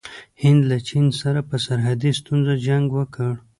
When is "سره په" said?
1.21-1.55